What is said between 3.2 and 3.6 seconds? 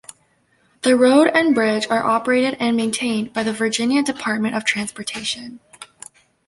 by the